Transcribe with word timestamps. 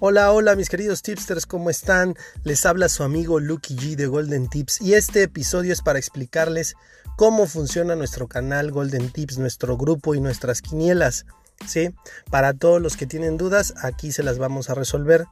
Hola, 0.00 0.30
hola 0.30 0.54
mis 0.54 0.68
queridos 0.68 1.02
tipsters, 1.02 1.44
¿cómo 1.44 1.70
están? 1.70 2.14
Les 2.44 2.64
habla 2.66 2.88
su 2.88 3.02
amigo 3.02 3.40
Lucky 3.40 3.74
G 3.74 3.96
de 3.96 4.06
Golden 4.06 4.48
Tips 4.48 4.80
y 4.80 4.94
este 4.94 5.24
episodio 5.24 5.72
es 5.72 5.82
para 5.82 5.98
explicarles 5.98 6.76
cómo 7.16 7.48
funciona 7.48 7.96
nuestro 7.96 8.28
canal 8.28 8.70
Golden 8.70 9.10
Tips, 9.10 9.38
nuestro 9.38 9.76
grupo 9.76 10.14
y 10.14 10.20
nuestras 10.20 10.62
quinielas. 10.62 11.26
¿Sí? 11.66 11.92
Para 12.30 12.54
todos 12.54 12.80
los 12.80 12.96
que 12.96 13.08
tienen 13.08 13.38
dudas, 13.38 13.74
aquí 13.82 14.12
se 14.12 14.22
las 14.22 14.38
vamos 14.38 14.70
a 14.70 14.74
resolver. 14.74 15.26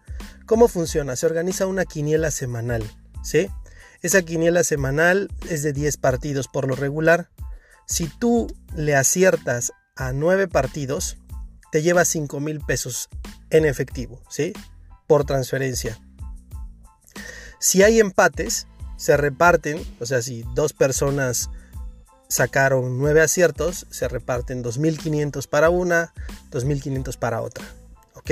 ¿Cómo 0.46 0.66
funciona? 0.66 1.14
Se 1.14 1.26
organiza 1.26 1.66
una 1.66 1.84
quiniela 1.84 2.32
semanal, 2.32 2.82
¿sí? 3.22 3.48
Esa 4.02 4.22
quiniela 4.22 4.64
semanal 4.64 5.30
es 5.48 5.62
de 5.62 5.72
10 5.72 5.96
partidos 5.98 6.48
por 6.48 6.66
lo 6.66 6.74
regular. 6.74 7.30
Si 7.86 8.08
tú 8.08 8.48
le 8.74 8.96
aciertas 8.96 9.70
a 9.94 10.10
9 10.10 10.48
partidos, 10.48 11.18
te 11.70 11.82
lleva 11.82 12.04
5 12.04 12.40
mil 12.40 12.58
pesos 12.58 13.08
en 13.50 13.64
efectivo, 13.64 14.20
¿sí? 14.28 14.52
Por 15.06 15.24
transferencia. 15.24 15.98
Si 17.58 17.82
hay 17.82 18.00
empates, 18.00 18.66
se 18.96 19.16
reparten, 19.16 19.84
o 20.00 20.06
sea, 20.06 20.22
si 20.22 20.44
dos 20.54 20.72
personas 20.72 21.50
sacaron 22.28 22.98
nueve 22.98 23.22
aciertos, 23.22 23.86
se 23.90 24.08
reparten 24.08 24.64
2.500 24.64 25.48
para 25.48 25.70
una, 25.70 26.12
2.500 26.50 27.16
para 27.18 27.40
otra, 27.40 27.64
¿ok? 28.14 28.30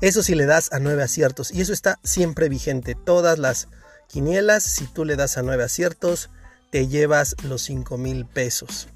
Eso 0.00 0.22
si 0.22 0.34
le 0.34 0.46
das 0.46 0.72
a 0.72 0.78
nueve 0.78 1.02
aciertos, 1.02 1.52
y 1.52 1.60
eso 1.60 1.72
está 1.72 1.98
siempre 2.02 2.48
vigente. 2.48 2.94
Todas 2.94 3.38
las 3.38 3.68
quinielas, 4.08 4.62
si 4.62 4.86
tú 4.86 5.04
le 5.04 5.16
das 5.16 5.38
a 5.38 5.42
nueve 5.42 5.64
aciertos, 5.64 6.28
te 6.70 6.88
llevas 6.88 7.36
los 7.44 7.68
5.000 7.68 8.26
pesos. 8.28 8.88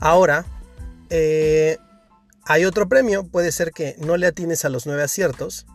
Ahora, 0.00 0.44
eh, 1.10 1.78
hay 2.46 2.64
otro 2.64 2.88
premio, 2.88 3.24
puede 3.24 3.52
ser 3.52 3.72
que 3.72 3.96
no 3.98 4.16
le 4.16 4.26
atines 4.26 4.64
a 4.64 4.68
los 4.68 4.86
nueve 4.86 5.02
aciertos, 5.02 5.66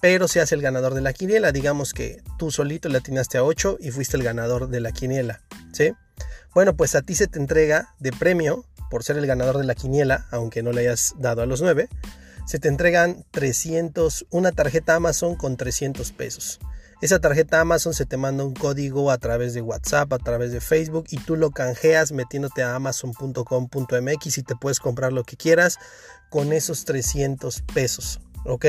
pero 0.00 0.28
seas 0.28 0.50
el 0.52 0.62
ganador 0.62 0.94
de 0.94 1.02
la 1.02 1.12
quiniela. 1.12 1.52
Digamos 1.52 1.92
que 1.92 2.22
tú 2.38 2.50
solito 2.50 2.88
le 2.88 2.98
atinaste 2.98 3.38
a 3.38 3.44
8 3.44 3.78
y 3.80 3.90
fuiste 3.90 4.16
el 4.16 4.22
ganador 4.22 4.68
de 4.68 4.80
la 4.80 4.92
quiniela, 4.92 5.42
¿sí? 5.72 5.92
Bueno, 6.54 6.76
pues 6.76 6.94
a 6.94 7.02
ti 7.02 7.14
se 7.14 7.28
te 7.28 7.38
entrega 7.38 7.94
de 7.98 8.12
premio 8.12 8.64
por 8.90 9.04
ser 9.04 9.18
el 9.18 9.26
ganador 9.26 9.58
de 9.58 9.64
la 9.64 9.74
quiniela, 9.74 10.26
aunque 10.30 10.62
no 10.62 10.72
le 10.72 10.80
hayas 10.80 11.14
dado 11.18 11.42
a 11.42 11.46
los 11.46 11.62
9, 11.62 11.88
se 12.46 12.58
te 12.58 12.66
entregan 12.66 13.24
300, 13.30 14.26
una 14.30 14.50
tarjeta 14.50 14.96
Amazon 14.96 15.36
con 15.36 15.56
300 15.56 16.10
pesos. 16.10 16.58
Esa 17.00 17.18
tarjeta 17.18 17.62
Amazon 17.62 17.94
se 17.94 18.04
te 18.04 18.18
manda 18.18 18.44
un 18.44 18.52
código 18.52 19.10
a 19.10 19.16
través 19.16 19.54
de 19.54 19.62
WhatsApp, 19.62 20.12
a 20.12 20.18
través 20.18 20.52
de 20.52 20.60
Facebook 20.60 21.06
y 21.08 21.16
tú 21.16 21.34
lo 21.34 21.50
canjeas 21.50 22.12
metiéndote 22.12 22.62
a 22.62 22.74
amazon.com.mx 22.74 24.38
y 24.38 24.42
te 24.42 24.54
puedes 24.54 24.80
comprar 24.80 25.10
lo 25.10 25.24
que 25.24 25.38
quieras 25.38 25.78
con 26.28 26.52
esos 26.52 26.84
300 26.84 27.62
pesos, 27.72 28.20
¿ok? 28.44 28.66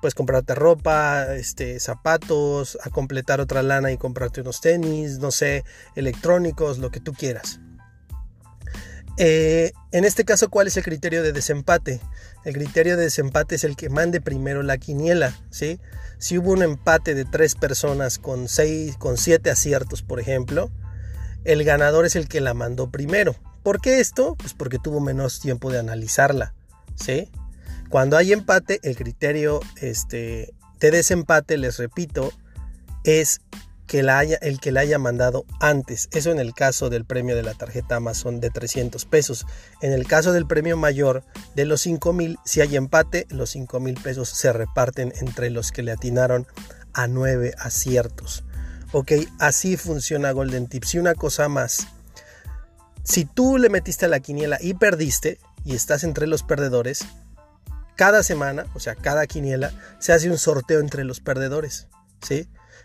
Puedes 0.00 0.16
comprarte 0.16 0.56
ropa, 0.56 1.36
este, 1.36 1.78
zapatos, 1.78 2.76
a 2.82 2.90
completar 2.90 3.40
otra 3.40 3.62
lana 3.62 3.92
y 3.92 3.96
comprarte 3.96 4.40
unos 4.40 4.60
tenis, 4.60 5.20
no 5.20 5.30
sé, 5.30 5.62
electrónicos, 5.94 6.78
lo 6.78 6.90
que 6.90 6.98
tú 6.98 7.12
quieras. 7.12 7.60
Eh, 9.18 9.72
en 9.90 10.04
este 10.04 10.24
caso, 10.24 10.48
¿cuál 10.48 10.66
es 10.66 10.76
el 10.76 10.84
criterio 10.84 11.22
de 11.22 11.32
desempate? 11.32 12.00
El 12.44 12.54
criterio 12.54 12.96
de 12.96 13.04
desempate 13.04 13.56
es 13.56 13.64
el 13.64 13.76
que 13.76 13.90
mande 13.90 14.20
primero 14.20 14.62
la 14.62 14.78
quiniela, 14.78 15.36
¿sí? 15.50 15.80
Si 16.18 16.38
hubo 16.38 16.52
un 16.52 16.62
empate 16.62 17.14
de 17.14 17.24
tres 17.24 17.54
personas 17.54 18.18
con 18.18 18.48
seis, 18.48 18.96
con 18.96 19.18
siete 19.18 19.50
aciertos, 19.50 20.02
por 20.02 20.18
ejemplo, 20.18 20.70
el 21.44 21.62
ganador 21.64 22.06
es 22.06 22.16
el 22.16 22.28
que 22.28 22.40
la 22.40 22.54
mandó 22.54 22.90
primero. 22.90 23.36
¿Por 23.62 23.80
qué 23.80 24.00
esto? 24.00 24.34
Pues 24.36 24.54
porque 24.54 24.78
tuvo 24.78 25.00
menos 25.00 25.40
tiempo 25.40 25.70
de 25.70 25.78
analizarla, 25.78 26.54
¿sí? 26.94 27.28
Cuando 27.90 28.16
hay 28.16 28.32
empate, 28.32 28.80
el 28.82 28.96
criterio 28.96 29.60
este, 29.80 30.54
de 30.80 30.90
desempate, 30.90 31.58
les 31.58 31.76
repito, 31.76 32.32
es 33.04 33.40
que 33.92 34.02
la 34.02 34.18
haya, 34.18 34.38
el 34.40 34.58
que 34.58 34.72
la 34.72 34.80
haya 34.80 34.98
mandado 34.98 35.44
antes. 35.60 36.08
Eso 36.12 36.30
en 36.30 36.38
el 36.38 36.54
caso 36.54 36.88
del 36.88 37.04
premio 37.04 37.36
de 37.36 37.42
la 37.42 37.52
tarjeta 37.52 37.96
Amazon 37.96 38.40
de 38.40 38.48
300 38.48 39.04
pesos. 39.04 39.44
En 39.82 39.92
el 39.92 40.06
caso 40.06 40.32
del 40.32 40.46
premio 40.46 40.78
mayor 40.78 41.24
de 41.54 41.66
los 41.66 41.82
5 41.82 42.14
mil, 42.14 42.38
si 42.42 42.62
hay 42.62 42.76
empate, 42.76 43.26
los 43.28 43.50
5 43.50 43.80
mil 43.80 44.00
pesos 44.00 44.30
se 44.30 44.50
reparten 44.50 45.12
entre 45.20 45.50
los 45.50 45.72
que 45.72 45.82
le 45.82 45.92
atinaron 45.92 46.46
a 46.94 47.06
9 47.06 47.52
aciertos. 47.58 48.44
Ok, 48.92 49.12
así 49.38 49.76
funciona 49.76 50.32
Golden 50.32 50.68
Tips. 50.68 50.94
Y 50.94 50.98
una 50.98 51.14
cosa 51.14 51.50
más. 51.50 51.86
Si 53.02 53.26
tú 53.26 53.58
le 53.58 53.68
metiste 53.68 54.08
la 54.08 54.20
quiniela 54.20 54.56
y 54.58 54.72
perdiste 54.72 55.38
y 55.66 55.74
estás 55.74 56.02
entre 56.02 56.26
los 56.26 56.42
perdedores, 56.42 57.04
cada 57.96 58.22
semana, 58.22 58.64
o 58.72 58.80
sea, 58.80 58.94
cada 58.94 59.26
quiniela, 59.26 59.70
se 59.98 60.14
hace 60.14 60.30
un 60.30 60.38
sorteo 60.38 60.80
entre 60.80 61.04
los 61.04 61.20
perdedores. 61.20 61.88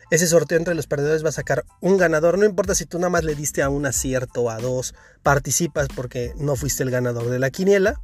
Ese 0.10 0.28
sorteo 0.28 0.58
entre 0.58 0.74
los 0.74 0.88
perdedores 0.88 1.24
va 1.24 1.30
a 1.30 1.34
sacar 1.34 1.66
un 1.82 1.98
ganador. 1.98 2.38
No 2.38 2.46
importa 2.46 2.76
si 2.76 2.86
tú 2.86 2.98
nada 2.98 3.10
más 3.10 3.24
le 3.24 3.36
diste 3.36 3.62
a 3.62 3.70
un 3.70 3.86
acierto 3.86 4.44
o 4.44 4.50
a 4.50 4.58
dos, 4.58 4.96
participas 5.22 5.88
porque 5.94 6.34
no 6.38 6.56
fuiste 6.56 6.84
el 6.84 6.92
ganador 6.92 7.30
de 7.30 7.40
la 7.40 7.50
quiniela. 7.50 8.02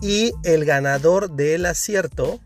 Y 0.00 0.32
el 0.44 0.64
ganador 0.64 1.30
del 1.32 1.66
acierto, 1.66 2.40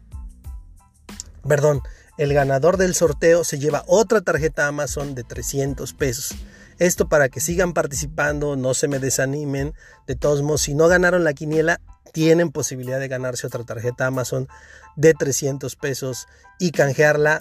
perdón, 1.47 1.83
el 2.19 2.35
ganador 2.35 2.77
del 2.77 2.95
sorteo 2.95 3.45
se 3.45 3.61
lleva 3.61 3.85
otra 3.87 4.23
tarjeta 4.23 4.67
Amazon 4.67 5.15
de 5.15 5.23
300 5.23 5.93
pesos. 5.95 6.35
Esto 6.81 7.09
para 7.09 7.29
que 7.29 7.39
sigan 7.39 7.73
participando, 7.73 8.57
no 8.57 8.75
se 8.75 8.89
me 8.89 8.99
desanimen. 8.99 9.73
De 10.09 10.17
todos 10.17 10.43
modos, 10.43 10.63
si 10.63 10.75
no 10.75 10.89
ganaron 10.89 11.23
la 11.23 11.33
quiniela, 11.33 11.81
tienen 12.13 12.51
posibilidad 12.51 12.99
de 12.99 13.09
ganarse 13.09 13.47
otra 13.47 13.63
tarjeta 13.63 14.07
Amazon 14.07 14.49
de 14.97 15.15
300 15.15 15.77
pesos 15.77 16.27
y 16.59 16.73
canjearla 16.73 17.41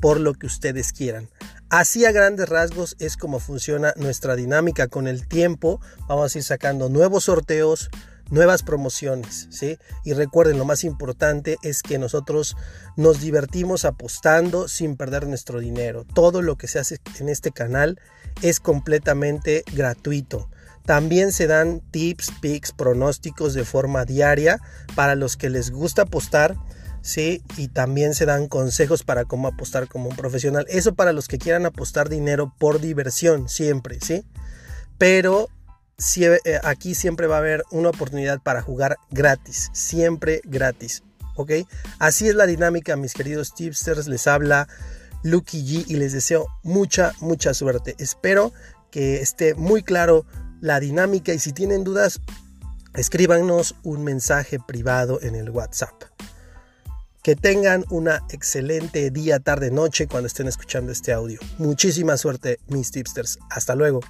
por 0.00 0.20
lo 0.20 0.34
que 0.34 0.46
ustedes 0.46 0.92
quieran. 0.92 1.28
Así 1.68 2.04
a 2.04 2.12
grandes 2.12 2.48
rasgos 2.48 2.96
es 2.98 3.16
como 3.16 3.38
funciona 3.38 3.94
nuestra 3.96 4.34
dinámica 4.34 4.88
con 4.88 5.06
el 5.06 5.28
tiempo. 5.28 5.80
Vamos 6.08 6.34
a 6.34 6.38
ir 6.38 6.44
sacando 6.44 6.88
nuevos 6.88 7.24
sorteos, 7.24 7.90
nuevas 8.30 8.62
promociones, 8.62 9.46
¿sí? 9.50 9.78
Y 10.04 10.14
recuerden, 10.14 10.58
lo 10.58 10.64
más 10.64 10.82
importante 10.84 11.58
es 11.62 11.82
que 11.82 11.98
nosotros 11.98 12.56
nos 12.96 13.20
divertimos 13.20 13.84
apostando 13.84 14.68
sin 14.68 14.96
perder 14.96 15.26
nuestro 15.26 15.60
dinero. 15.60 16.04
Todo 16.12 16.42
lo 16.42 16.56
que 16.56 16.66
se 16.66 16.78
hace 16.78 16.98
en 17.18 17.28
este 17.28 17.52
canal 17.52 18.00
es 18.42 18.58
completamente 18.58 19.64
gratuito. 19.72 20.48
También 20.86 21.30
se 21.30 21.46
dan 21.46 21.80
tips, 21.90 22.32
picks, 22.40 22.72
pronósticos 22.72 23.54
de 23.54 23.64
forma 23.64 24.04
diaria 24.04 24.60
para 24.96 25.14
los 25.14 25.36
que 25.36 25.50
les 25.50 25.70
gusta 25.70 26.02
apostar 26.02 26.56
¿sí? 27.02 27.42
Y 27.56 27.68
también 27.68 28.14
se 28.14 28.26
dan 28.26 28.48
consejos 28.48 29.02
para 29.02 29.24
cómo 29.24 29.48
apostar 29.48 29.88
como 29.88 30.08
un 30.08 30.16
profesional. 30.16 30.66
Eso 30.68 30.94
para 30.94 31.12
los 31.12 31.28
que 31.28 31.38
quieran 31.38 31.66
apostar 31.66 32.08
dinero 32.08 32.52
por 32.58 32.80
diversión, 32.80 33.48
siempre, 33.48 33.98
¿sí? 34.00 34.24
Pero 34.98 35.48
eh, 36.16 36.60
aquí 36.62 36.94
siempre 36.94 37.26
va 37.26 37.36
a 37.36 37.40
haber 37.40 37.64
una 37.70 37.90
oportunidad 37.90 38.40
para 38.40 38.62
jugar 38.62 38.96
gratis, 39.10 39.70
siempre 39.72 40.40
gratis, 40.44 41.02
¿ok? 41.36 41.52
Así 41.98 42.28
es 42.28 42.34
la 42.34 42.46
dinámica, 42.46 42.96
mis 42.96 43.14
queridos 43.14 43.54
tipsters. 43.54 44.08
Les 44.08 44.26
habla 44.26 44.66
Lucky 45.22 45.62
G 45.62 45.84
y 45.88 45.96
les 45.96 46.12
deseo 46.12 46.46
mucha, 46.62 47.12
mucha 47.20 47.52
suerte. 47.54 47.94
Espero 47.98 48.52
que 48.90 49.20
esté 49.20 49.54
muy 49.54 49.82
claro 49.82 50.24
la 50.60 50.80
dinámica 50.80 51.32
y 51.32 51.38
si 51.38 51.52
tienen 51.52 51.84
dudas, 51.84 52.20
escríbanos 52.94 53.76
un 53.82 54.02
mensaje 54.04 54.58
privado 54.58 55.20
en 55.22 55.34
el 55.34 55.50
WhatsApp. 55.50 56.02
Que 57.22 57.36
tengan 57.36 57.84
una 57.90 58.22
excelente 58.30 59.10
día, 59.10 59.40
tarde, 59.40 59.70
noche 59.70 60.06
cuando 60.06 60.26
estén 60.26 60.48
escuchando 60.48 60.90
este 60.90 61.12
audio. 61.12 61.38
Muchísima 61.58 62.16
suerte, 62.16 62.60
mis 62.68 62.90
tipsters. 62.90 63.38
Hasta 63.50 63.74
luego. 63.74 64.00